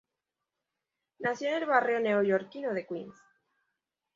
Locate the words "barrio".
1.67-1.99